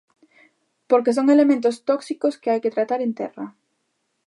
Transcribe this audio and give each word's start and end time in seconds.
Porque 0.89 1.15
son 1.17 1.27
elementos 1.35 1.75
tóxicos 1.89 2.37
que 2.41 2.49
hai 2.51 2.59
que 2.63 2.73
tratar 2.75 2.99
en 3.03 3.11
terra. 3.19 3.45